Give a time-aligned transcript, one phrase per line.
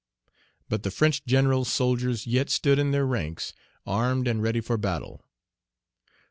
[0.67, 3.53] But the French general's soldiers yet stood in their ranks,
[3.85, 5.21] armed, and ready for battle.